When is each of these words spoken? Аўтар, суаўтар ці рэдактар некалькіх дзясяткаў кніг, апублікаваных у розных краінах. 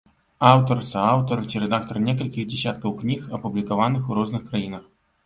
Аўтар, 0.51 0.77
суаўтар 0.91 1.43
ці 1.49 1.61
рэдактар 1.63 1.99
некалькіх 2.07 2.47
дзясяткаў 2.53 2.97
кніг, 3.03 3.29
апублікаваных 3.39 4.09
у 4.09 4.19
розных 4.23 4.49
краінах. 4.49 4.83